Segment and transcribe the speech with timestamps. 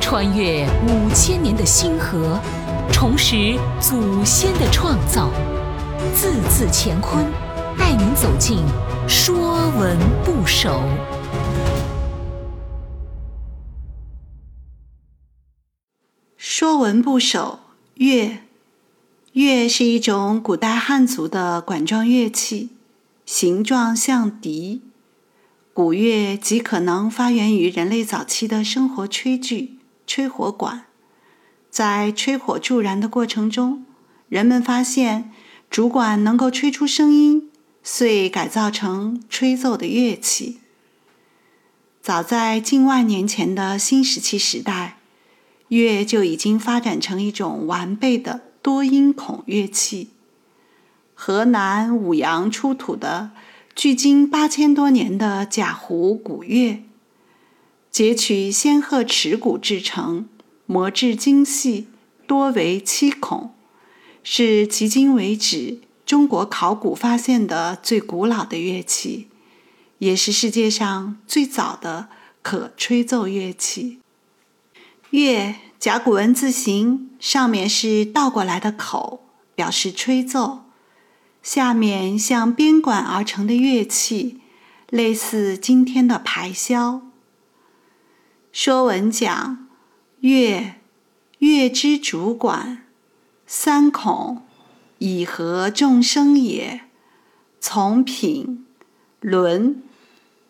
[0.00, 2.38] 穿越五千年的星河，
[2.92, 5.30] 重拾祖先的创造，
[6.14, 7.24] 字字乾坤，
[7.78, 8.58] 带您走进
[9.08, 10.70] 《说文不首》。
[16.36, 17.60] 《说文不首》
[18.04, 18.38] 乐，
[19.32, 22.70] 乐是一种古代汉族的管状乐器，
[23.26, 24.82] 形状像笛。
[25.74, 30.84] 古乐极可能发源于人类早期的生活炊具——吹火管。
[31.68, 33.84] 在吹火助燃的过程中，
[34.28, 35.32] 人们发现
[35.68, 37.50] 竹管能够吹出声音，
[37.82, 40.60] 遂改造成吹奏的乐器。
[42.00, 44.98] 早在近万年前的新石器时代，
[45.66, 50.10] 乐就已经发展成一种完备的多音孔乐器。
[51.14, 53.32] 河南舞阳出土的。
[53.74, 56.84] 距今八千多年的贾湖古乐，
[57.90, 60.28] 截取仙鹤齿骨制成，
[60.64, 61.88] 磨制精细，
[62.24, 63.52] 多为七孔，
[64.22, 69.26] 是迄今为止中国考古发现的最古老的乐器，
[69.98, 72.08] 也是世界上最早的
[72.42, 73.98] 可吹奏乐器。
[75.10, 79.24] 乐甲骨文字形，上面是倒过来的口，
[79.56, 80.63] 表示吹奏。
[81.44, 84.40] 下面像编管而成的乐器，
[84.88, 87.02] 类似今天的排箫。
[88.50, 89.68] 说文讲：
[90.20, 90.76] 乐，
[91.38, 92.86] 乐之主管，
[93.46, 94.40] 三孔，
[94.96, 96.80] 以和众声也。
[97.60, 98.64] 从品，
[99.20, 99.82] 伦，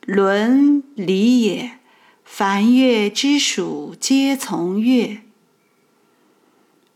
[0.07, 1.81] 伦理也。
[2.23, 5.23] 凡乐之属，皆从乐。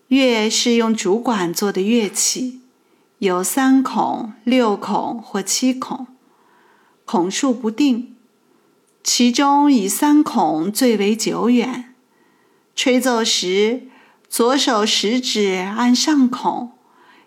[0.07, 2.61] 乐是用竹管做的乐器。
[3.19, 6.07] 有三孔、六孔或七孔，
[7.05, 8.15] 孔数不定。
[9.03, 11.95] 其中以三孔最为久远。
[12.77, 13.89] 吹奏时，
[14.29, 16.71] 左手食指按上孔，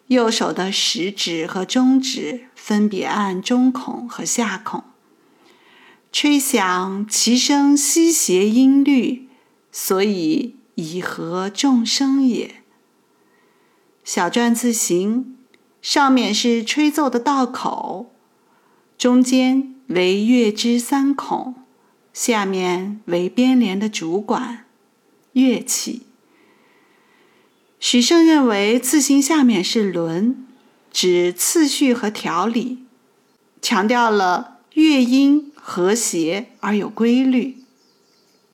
[0.08, 4.86] 右手的食指和中指分别按中孔和下孔。
[6.14, 9.28] 吹响，其声西谐音律，
[9.74, 12.64] 所以以和众声也。
[14.06, 15.36] 小篆字形。
[15.82, 18.14] 上面是吹奏的道口，
[18.98, 21.56] 中间为乐之三孔，
[22.14, 24.66] 下面为编连的主管
[25.34, 26.04] 乐器。
[27.80, 30.46] 许慎认为字形下面是轮，
[30.92, 32.84] 指次序和条理，
[33.60, 37.58] 强调了乐音和谐而有规律。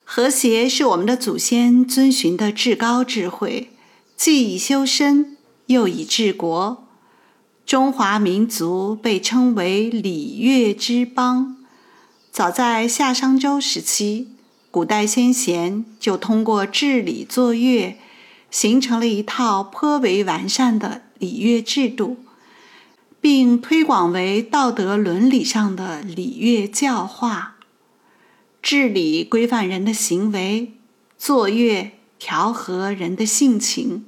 [0.02, 3.70] 和谐是我们的祖先遵循的至高智慧，
[4.16, 6.87] 既以修身，又以治国。
[7.68, 11.58] 中华民族被称为礼乐之邦。
[12.32, 14.28] 早在夏商周时期，
[14.70, 17.98] 古代先贤就通过治理作乐，
[18.50, 22.16] 形成了一套颇为完善的礼乐制度，
[23.20, 27.56] 并推广为道德伦理上的礼乐教化。
[28.62, 30.72] 治理规范人的行为，
[31.18, 34.06] 作乐调和人的性情，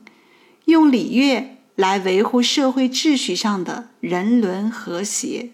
[0.64, 1.58] 用礼乐。
[1.76, 5.50] 来维护社会秩序上的人伦和谐。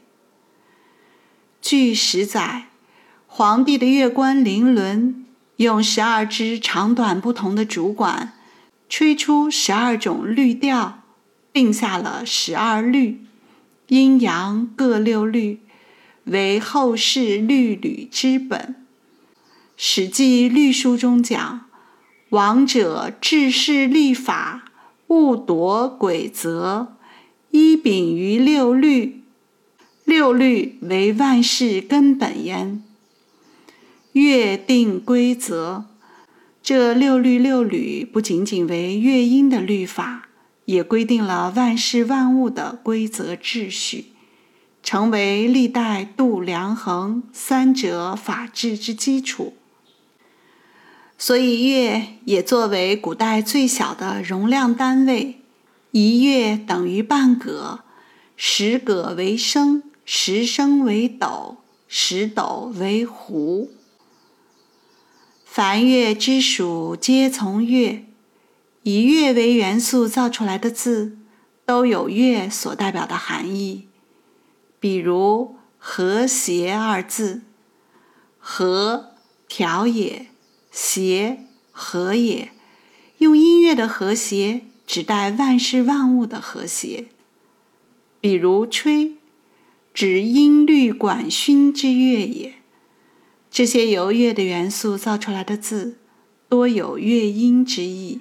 [1.60, 2.69] 据史载，
[3.27, 8.32] 皇帝的乐官林伦用十二支长短不同的竹管，
[8.88, 11.03] 吹出十二种律调，
[11.53, 13.25] 定下了十二律，
[13.88, 15.60] 阴阳各六律，
[16.25, 18.60] 为后世律吕之本。
[19.77, 21.66] 《史记·律书》中讲
[22.31, 24.65] ：“王者治世立法。”
[25.09, 26.97] 勿夺鬼则，
[27.50, 29.22] 依秉于六律。
[30.05, 32.83] 六律为万事根本焉。
[34.12, 35.84] 乐定规则，
[36.62, 40.28] 这六律六律不仅仅为乐音的律法，
[40.65, 44.06] 也规定了万事万物的规则秩序，
[44.83, 49.55] 成为历代度量衡三者法治之基础。
[51.18, 55.41] 所以，月也作为古代最小的容量单位，
[55.91, 57.80] 一月等于半葛，
[58.36, 61.57] 十葛为升，十升为斗，
[61.89, 63.71] 十斗为壶。
[65.45, 68.04] 凡月之属，皆从月。
[68.83, 71.16] 以月为元素造出来的字，
[71.65, 73.89] 都有月所代表的含义。
[74.78, 77.42] 比如“和谐”二字
[78.39, 79.15] ，“和”
[79.48, 80.27] 调也。
[80.77, 81.39] 谐
[81.73, 82.51] 和也，
[83.17, 87.07] 用音乐的和谐指代万事万物的和谐。
[88.21, 89.15] 比如吹，
[89.95, 92.57] 指音律管熏之乐也。
[93.51, 95.97] 这些由乐的元素造出来的字，
[96.51, 98.21] 多有乐音之意。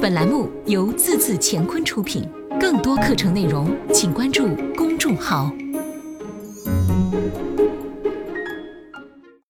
[0.00, 2.28] 本栏目由字字乾坤出品，
[2.60, 5.52] 更多课程内容，请关注公众号。